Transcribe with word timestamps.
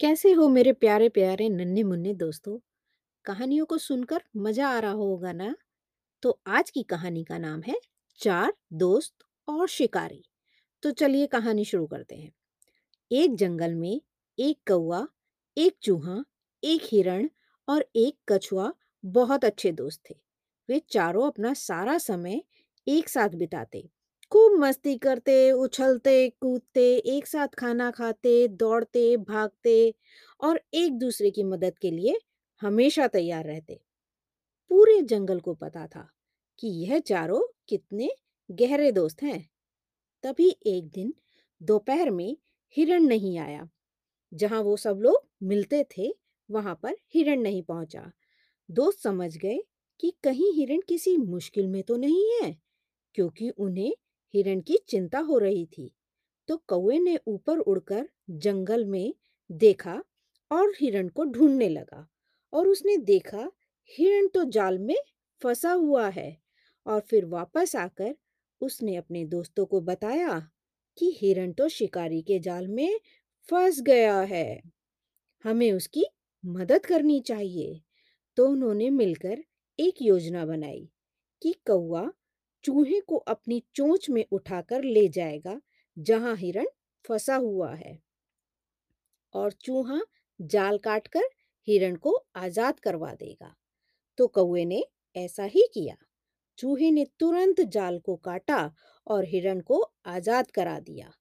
कैसे 0.00 0.32
हो 0.32 0.48
मेरे 0.48 0.72
प्यारे 0.72 1.08
प्यारे 1.08 1.48
नन्हे, 1.48 1.82
मुन्ने 1.82 2.14
दोस्तों? 2.14 2.58
कहानियों 3.24 3.66
को 3.66 3.78
सुनकर 3.78 4.22
मज़ा 4.36 4.68
आ 4.68 4.78
रहा 4.78 4.90
होगा 4.92 5.32
ना? 5.32 5.54
तो 6.22 6.40
आज 6.46 6.70
की 6.70 6.82
कहानी 6.82 7.24
का 7.24 7.38
नाम 7.38 7.62
है, 7.62 7.76
चार 8.20 8.54
दोस्त 8.72 9.14
और 9.48 9.68
शिकारी। 9.68 10.24
तो 10.82 10.90
चलिए 10.92 11.26
कहानी 11.26 11.64
शुरू 11.64 11.86
करते 11.86 12.16
हैं। 12.16 12.32
एक 13.12 13.34
जंगल 13.36 13.74
में 13.74 14.00
एक 14.38 14.58
कौआ 14.68 15.06
एक 15.56 15.76
चूहा, 15.82 16.24
एक 16.64 16.82
हिरण 16.84 17.28
और 17.68 17.86
एक 17.96 18.18
कछुआ 18.28 18.72
बहुत 19.04 19.44
अच्छे 19.44 19.72
दोस्त 19.72 20.02
थे। 20.10 20.16
वे 20.68 20.82
चारों 20.90 21.26
अपना 21.26 21.54
सारा 21.54 21.98
समय 21.98 22.42
एक 22.86 23.08
साथ 23.08 23.28
बिताते। 23.28 23.90
खूब 24.32 24.52
मस्ती 24.60 24.94
करते, 24.96 25.34
उछलते, 25.52 26.14
कूदते, 26.40 26.84
एक 27.08 27.26
साथ 27.26 27.48
खाना 27.58 27.90
खाते, 27.90 28.32
दौड़ते, 28.48 29.16
भागते 29.16 29.94
और 30.40 30.60
एक 30.74 30.98
दूसरे 30.98 31.30
की 31.30 31.42
मदद 31.44 31.78
के 31.78 31.90
लिए 31.90 32.18
हमेशा 32.62 33.06
तैयार 33.08 33.44
रहते। 33.44 33.78
पूरे 34.70 35.00
जंगल 35.04 35.40
को 35.40 35.54
पता 35.54 35.86
था 35.86 36.08
कि 36.58 36.68
यह 36.84 36.98
चारों 37.00 37.40
कितने 37.68 38.10
गहरे 38.50 38.90
दोस्त 38.92 39.22
हैं। 39.22 39.40
तभी 40.24 40.48
एक 40.66 40.88
दिन 40.90 41.14
दोपहर 41.60 42.10
में 42.10 42.36
हिरण 42.76 43.02
नहीं 43.04 43.38
आया। 43.38 43.68
जहाँ 44.32 44.60
वो 44.62 44.76
सब 44.76 45.00
लोग 45.00 45.26
मिलते 45.42 45.84
थे, 45.98 46.12
वहाँ 46.50 46.78
पर 46.82 46.96
हिरण 47.14 47.40
नहीं 47.40 47.62
पहुँचा। 47.62 48.10
दोस्त 48.68 49.00
समझ 49.00 49.36
गए 49.36 49.58
कि 50.00 50.12
कहीं 50.24 50.52
हिरण 50.52 50.80
किसी 50.88 51.16
मुश्किल 51.18 51.68
में 51.68 51.82
तो 51.82 51.96
नहीं 51.96 52.24
है, 52.42 52.56
क्योंकि 53.14 53.50
उन्हें 53.50 53.94
हिरण 54.36 54.60
की 54.60 54.78
चिंता 54.88 55.18
हो 55.18 55.38
रही 55.38 55.66
थी। 55.66 55.90
तो 56.48 56.56
कौवे 56.56 56.98
ने 56.98 57.18
ऊपर 57.26 57.58
उड़कर 57.58 58.08
जंगल 58.30 58.84
में 58.84 59.14
देखा 59.50 60.02
और 60.50 60.72
हिरण 60.80 61.08
को 61.08 61.24
ढूँढने 61.24 61.68
लगा 61.68 62.06
और 62.52 62.68
उसने 62.68 62.96
देखा, 62.96 63.50
हिरण 63.90 64.28
तो 64.28 64.44
जाल 64.44 64.78
में 64.78 64.96
फंसा 65.42 65.72
हुआ 65.72 66.08
है 66.08 66.36
और 66.86 67.00
फिर 67.00 67.24
वापस 67.24 67.76
आकर 67.76 68.14
उसने 68.60 68.96
अपने 68.96 69.24
दोस्तों 69.24 69.66
को 69.66 69.80
बताया 69.80 70.38
कि 70.98 71.16
हिरण 71.20 71.52
तो 71.52 71.68
शिकारी 71.68 72.22
के 72.22 72.38
जाल 72.38 72.68
में 72.68 73.00
फंस 73.48 73.80
गया 73.80 74.20
है। 74.20 74.62
हमें 75.44 75.72
उसकी 75.72 76.04
मदद 76.44 76.86
करनी 76.86 77.20
चाहिए। 77.20 77.80
तो 78.36 78.48
उन्होंने 78.48 78.90
मिलकर 78.90 79.44
एक 79.78 80.02
योजना 80.02 80.46
बनाई 80.46 80.88
कि 81.42 81.54
कौवा 81.66 82.10
चूहे 82.66 83.00
को 83.00 83.16
अपनी 83.16 83.62
चोंच 83.74 84.08
में 84.10 84.24
उठाकर 84.32 84.84
ले 84.84 85.08
जाएगा, 85.08 85.60
जहाँ 85.98 86.36
हिरण 86.36 86.66
फंसा 87.04 87.36
हुआ 87.36 87.74
है। 87.74 87.98
और 89.34 89.52
चूहा 89.52 90.00
जाल 90.40 90.78
काटकर 90.78 91.28
हिरण 91.68 91.96
को 91.96 92.24
आज़ाद 92.36 92.80
करवा 92.80 93.12
देगा। 93.12 93.54
तो 94.18 94.26
कौवे 94.26 94.64
ने 94.64 94.82
ऐसा 95.16 95.44
ही 95.44 95.66
किया। 95.74 95.96
चूहे 96.58 96.90
ने 96.90 97.04
तुरंत 97.20 97.60
जाल 97.60 97.98
को 97.98 98.16
काटा 98.16 98.74
और 99.06 99.24
हिरण 99.24 99.60
को 99.60 99.80
आज़ाद 100.06 100.50
करा 100.50 100.78
दिया 100.80 101.12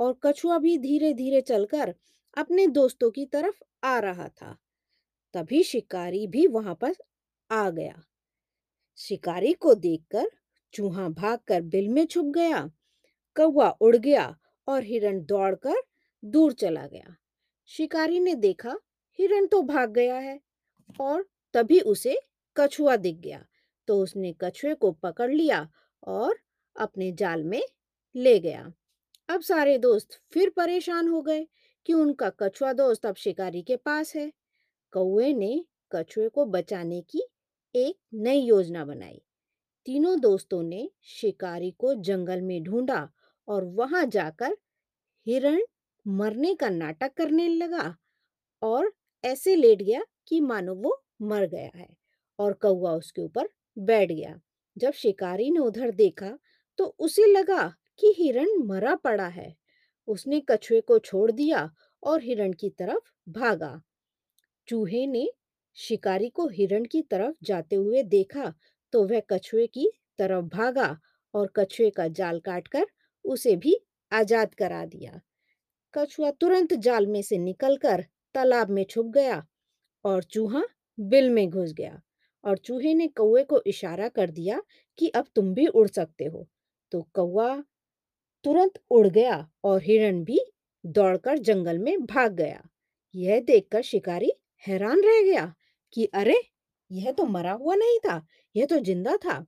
और 0.00 0.18
कछुआ 0.22 0.58
भी 0.58 0.78
धीरे 0.78 1.12
धीरे 1.14 1.40
चलकर 1.40 1.94
अपने 2.36 2.66
दोस्तों 2.66 3.10
की 3.10 3.26
तरफ़ 3.26 3.62
आ 3.84 3.98
रहा 3.98 4.28
था। 4.28 4.56
तभी 5.34 5.62
शिकारी 5.62 6.26
भी 6.26 6.46
वहाँ 6.46 6.74
पर 6.74 6.94
आ 7.50 7.70
गया। 7.70 8.02
शिकारी 8.98 9.52
को 9.52 9.74
देखकर 9.74 10.30
चूहा 10.76 11.08
भागकर 11.08 11.60
बिल 11.62 11.88
में 11.88 12.06
छुप 12.06 12.26
गया, 12.26 12.70
कौवा 13.36 13.68
उड़ 13.80 13.96
गया 13.96 14.36
और 14.68 14.82
हिरण 14.82 15.24
दौड़कर 15.24 15.82
दूर 16.22 16.52
चला 16.52 16.86
गया। 16.86 17.16
शिकारी 17.70 18.20
ने 18.20 18.34
देखा, 18.34 18.76
हिरण 19.18 19.46
तो 19.46 19.62
भाग 19.62 19.90
गया 19.90 20.18
है 20.18 20.40
और 21.00 21.26
तभी 21.54 21.80
उसे 21.80 22.18
कछुआ 22.56 22.96
दिख 22.96 23.16
गया। 23.16 23.44
तो 23.88 24.02
उसने 24.02 24.34
कछुए 24.40 24.74
को 24.74 24.90
पकड़ 24.92 25.30
लिया 25.32 25.68
और 26.06 26.38
अपने 26.76 27.12
जाल 27.12 27.44
में 27.44 27.62
ले 28.14 28.38
गया। 28.40 28.72
अब 29.28 29.40
सारे 29.40 29.78
दोस्त 29.78 30.20
फिर 30.32 30.50
परेशान 30.50 31.08
हो 31.08 31.22
गए 31.22 31.46
कि 31.86 31.92
उनका 31.92 32.30
कछुआ 32.30 32.72
दोस्त 32.72 33.06
अब 33.06 33.14
शिकारी 33.14 33.62
के 33.62 33.76
पास 33.76 34.14
है। 34.16 34.32
कौए 34.92 35.32
ने 35.32 35.64
कछुए 35.92 36.28
को 36.28 36.44
बचाने 36.44 37.00
की 37.00 37.22
एक 37.74 37.98
नई 38.14 38.40
योजना 38.40 38.84
बनाई। 38.84 39.22
तीनों 39.86 40.18
दोस्तों 40.20 40.62
ने 40.62 40.88
शिकारी 41.08 41.70
को 41.70 41.94
जंगल 42.04 42.40
में 42.42 42.62
ढूंढा 42.62 43.08
और 43.48 43.64
वहाँ 43.74 44.04
जाकर 44.06 44.56
हिरण 45.26 45.60
मरने 46.06 46.54
का 46.54 46.68
नाटक 46.68 47.14
करने 47.16 47.48
लगा 47.48 47.94
और 48.62 48.92
ऐसे 49.24 49.54
लेट 49.56 49.82
गया 49.82 50.02
कि 50.28 50.40
मानो 50.40 50.74
वो 50.74 50.96
मर 51.22 51.46
गया 51.46 51.70
है 51.76 51.88
और 52.38 52.52
कौवा 52.52 52.92
उसके 52.94 53.22
ऊपर 53.22 53.48
बैठ 53.76 54.12
गया। 54.12 54.40
जब 54.76 54.92
शिकारी 54.94 55.50
ने 55.50 55.58
उधर 55.58 55.90
देखा 55.92 56.38
तो 56.78 56.94
उसे 56.98 57.26
लगा 57.26 57.62
कि 58.00 58.14
हिरण 58.18 58.58
मरा 58.64 58.94
पड़ा 58.96 59.26
है। 59.28 59.54
उसने 60.08 60.40
कछुए 60.50 60.80
को 60.80 60.98
छोड़ 61.00 61.30
दिया 61.32 61.70
और 62.02 62.22
हिरण 62.22 62.52
की 62.52 62.70
तरफ़ 62.70 63.10
भागा। 63.30 63.80
चूहे 64.68 65.06
ने 65.06 65.28
शिकारी 65.76 66.28
को 66.30 66.48
हिरण 66.48 66.84
की 66.84 67.02
तरफ़ 67.02 67.34
जाते 67.42 67.76
हुए 67.76 68.02
देखा 68.04 68.52
तो 68.92 69.04
वह 69.04 69.22
कछुए 69.30 69.66
की 69.66 69.90
तरफ़ 70.18 70.44
भागा 70.46 70.96
और 71.34 71.52
कछुए 71.56 71.90
का 71.90 72.08
जाल 72.10 72.40
काटकर 72.40 72.86
उसे 73.24 73.56
भी 73.56 73.76
आज़ाद 74.12 74.54
करा 74.54 74.84
दिया। 74.86 75.20
कछुआ 75.94 76.30
तुरंत 76.30 76.74
जाल 76.80 77.06
में 77.06 77.22
से 77.22 77.38
निकलकर 77.38 78.04
तालाब 78.34 78.70
में 78.70 78.84
छुप 78.84 79.06
गया 79.06 79.44
और 80.04 80.22
चूहा 80.24 80.62
बिल 80.98 81.30
में 81.30 81.48
घुस 81.50 81.72
गया 81.72 82.00
और 82.44 82.58
चूहे 82.58 82.94
ने 82.94 83.06
कौए 83.08 83.42
को 83.44 83.62
इशारा 83.66 84.08
कर 84.08 84.30
दिया 84.30 84.60
कि 84.98 85.08
अब 85.10 85.26
तुम 85.34 85.52
भी 85.54 85.66
उड़ 85.66 85.88
सकते 85.88 86.24
हो। 86.24 86.46
तो 86.92 87.02
कौआ 87.14 87.54
तुरंत 88.44 88.78
उड़ 88.90 89.06
गया 89.08 89.36
और 89.64 89.82
हिरण 89.82 90.22
भी 90.24 90.38
दौड़कर 90.84 91.38
जंगल 91.38 91.78
में 91.78 92.04
भाग 92.06 92.32
गया। 92.32 92.62
यह 93.14 93.40
देखकर 93.40 93.82
शिकारी 93.82 94.32
हैरान 94.64 95.02
रह 95.02 95.22
गया 95.22 95.52
कि 95.94 96.04
अरे 96.14 96.40
यह 96.90 97.12
तो 97.12 97.24
मरा 97.24 97.52
हुआ 97.52 97.74
नहीं 97.74 97.98
था, 97.98 98.26
यह 98.54 98.66
तो 98.66 98.78
ज़िंदा 98.80 99.16
था। 99.16 99.44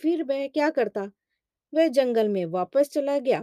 फिर 0.00 0.22
वह 0.24 0.46
क्या 0.48 0.70
करता? 0.70 1.10
वह 1.72 1.88
जंगल 1.88 2.28
में 2.28 2.44
वापस 2.46 2.90
चला 2.90 3.18
गया 3.18 3.42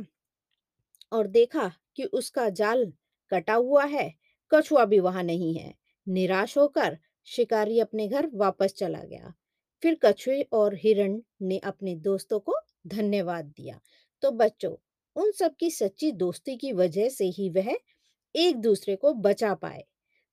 और 1.12 1.28
देखा 1.28 1.72
कि 1.96 2.04
उसका 2.04 2.50
जाल 2.50 2.86
कटा 3.32 3.54
हुआ 3.54 3.84
है, 3.86 4.14
कछुआ 4.52 4.86
भी 4.86 5.00
वहाँ 5.00 5.24
नहीं 5.24 5.54
है। 5.56 5.74
निराश 6.08 6.58
होकर 6.58 6.98
शिकारी 7.28 7.80
अपने 7.80 8.08
घर 8.08 8.30
वापस 8.34 8.74
चला 8.74 9.00
गया। 9.00 9.34
फिर 9.84 9.98
कछुए 10.06 10.42
और 10.54 10.76
हिरण 10.76 11.20
ने 11.42 11.58
अपने 11.60 11.96
दोस्तों 11.96 12.40
को 12.40 12.56
धन्यवाद 12.88 13.46
दिया। 13.46 13.80
तो 14.24 14.32
बच्चों, 14.32 14.76
उन 15.16 15.32
सब 15.32 15.56
की 15.56 15.70
सच्ची 15.72 16.12
दोस्ती 16.12 16.56
की 16.58 16.72
वजह 16.74 17.10
से 17.10 17.26
ही 17.28 17.50
वह 17.50 17.76
एक 18.36 18.58
दूसरे 18.58 18.96
को 18.96 19.14
बचा 19.14 19.54
पाए। 19.56 19.84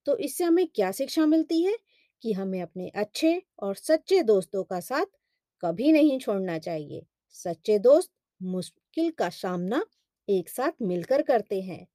तो 0.06 0.16
इससे 0.18 0.44
हमें 0.44 0.66
क्या 0.66 0.90
शिक्षा 0.92 1.26
मिलती 1.26 1.62
है? 1.62 1.76
कि 2.24 2.32
हमें 2.32 2.62
अपने 2.62 2.88
अच्छे 2.88 3.42
और 3.58 3.74
सच्चे 3.74 4.22
दोस्तों 4.22 4.64
का 4.64 4.80
साथ 4.80 5.06
कभी 5.62 5.92
नहीं 5.92 6.18
छोड़ना 6.18 6.58
चाहिए। 6.58 7.06
सच्चे 7.30 7.78
दोस्त 7.78 8.10
मुश्किल 8.42 9.10
का 9.10 9.28
सामना 9.28 9.86
एक 10.28 10.48
साथ 10.48 10.72
मिलकर 10.82 11.22
करते 11.22 11.62
हैं। 11.62 11.86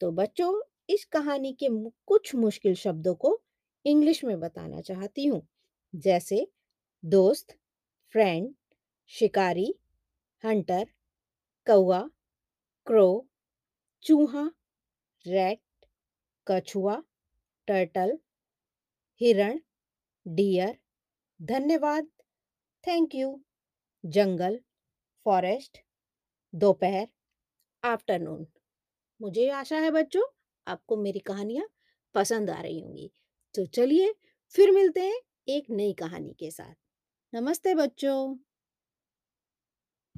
तो 0.00 0.10
बच्चों, 0.12 0.62
इस 0.90 1.04
कहानी 1.04 1.52
के 1.52 1.68
कुछ 2.06 2.34
मुश्किल 2.34 2.74
शब्दों 2.74 3.14
को 3.14 3.42
इंग्लिश 3.84 4.24
में 4.24 4.40
बताना 4.40 4.80
चाहती 4.80 5.26
हूँ। 5.26 5.48
जैसे, 5.94 6.48
दोस्त, 7.04 7.56
फ्रेंड, 8.12 8.54
शिकारी, 9.06 9.74
हंटर 10.44 10.86
कौआ 11.66 12.10
क्रो 12.86 13.26
चूहा, 14.02 14.50
रैट, 15.26 15.60
कछुआ, 16.46 17.02
टर्टल 17.68 18.18
हिरण, 19.20 19.60
डियर, 20.28 20.78
धन्यवाद, 21.42 22.06
थैंक 22.86 23.14
यू, 23.14 23.44
जंगल, 24.06 24.60
फॉरेस्ट, 25.24 25.78
दोपहर, 26.54 27.08
आफ्टरनून। 27.84 28.46
मुझे 29.22 29.48
आशा 29.50 29.78
है 29.78 29.90
बच्चों, 29.90 30.22
आपको 30.66 30.96
मेरी 30.96 31.18
कहानियाँ 31.18 31.68
पसंद 32.14 32.50
आ 32.50 32.60
रही 32.60 32.80
होंगी। 32.80 33.12
तो 33.54 33.66
चलिए, 33.66 34.14
फिर 34.50 34.70
मिलते 34.70 35.00
हैं 35.00 35.20
एक 35.48 35.70
नई 35.70 35.92
कहानी 35.92 36.32
के 36.32 36.50
साथ। 36.50 36.74
नमस्ते 37.34 37.74
बच्चों। 37.74 38.36